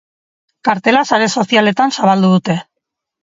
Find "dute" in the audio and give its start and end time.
2.35-2.57